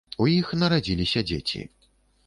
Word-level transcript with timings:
У 0.23 0.29
іх 0.37 0.47
нарадзіліся 0.63 1.25
дзеці. 1.29 1.65